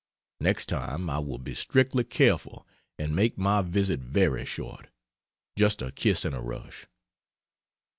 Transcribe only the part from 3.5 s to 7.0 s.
visit very short just a kiss and a rush.